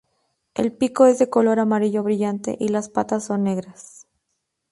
[0.55, 4.07] El pico es de color amarillo brillante y las patas son negras.